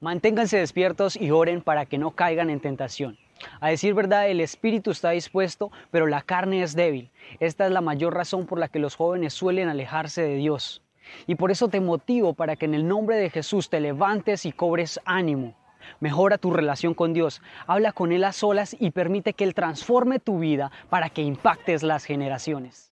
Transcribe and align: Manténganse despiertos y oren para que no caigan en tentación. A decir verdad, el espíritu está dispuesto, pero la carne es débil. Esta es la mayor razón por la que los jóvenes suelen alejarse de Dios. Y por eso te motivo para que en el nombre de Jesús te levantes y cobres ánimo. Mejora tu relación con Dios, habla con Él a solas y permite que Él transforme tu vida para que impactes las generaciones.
Manténganse 0.00 0.58
despiertos 0.58 1.16
y 1.16 1.30
oren 1.30 1.62
para 1.62 1.86
que 1.86 1.96
no 1.96 2.10
caigan 2.10 2.50
en 2.50 2.60
tentación. 2.60 3.16
A 3.60 3.70
decir 3.70 3.94
verdad, 3.94 4.28
el 4.28 4.42
espíritu 4.42 4.90
está 4.90 5.10
dispuesto, 5.10 5.70
pero 5.90 6.06
la 6.06 6.20
carne 6.20 6.62
es 6.62 6.76
débil. 6.76 7.10
Esta 7.40 7.64
es 7.64 7.72
la 7.72 7.80
mayor 7.80 8.12
razón 8.12 8.44
por 8.44 8.58
la 8.58 8.68
que 8.68 8.78
los 8.78 8.94
jóvenes 8.94 9.32
suelen 9.32 9.70
alejarse 9.70 10.20
de 10.20 10.36
Dios. 10.36 10.82
Y 11.26 11.36
por 11.36 11.50
eso 11.50 11.68
te 11.68 11.80
motivo 11.80 12.34
para 12.34 12.56
que 12.56 12.66
en 12.66 12.74
el 12.74 12.86
nombre 12.86 13.16
de 13.16 13.30
Jesús 13.30 13.70
te 13.70 13.80
levantes 13.80 14.44
y 14.44 14.52
cobres 14.52 15.00
ánimo. 15.06 15.54
Mejora 16.00 16.36
tu 16.36 16.50
relación 16.50 16.92
con 16.92 17.14
Dios, 17.14 17.40
habla 17.66 17.92
con 17.92 18.12
Él 18.12 18.24
a 18.24 18.32
solas 18.32 18.76
y 18.78 18.90
permite 18.90 19.32
que 19.32 19.44
Él 19.44 19.54
transforme 19.54 20.18
tu 20.18 20.40
vida 20.40 20.70
para 20.90 21.08
que 21.08 21.22
impactes 21.22 21.82
las 21.82 22.04
generaciones. 22.04 22.92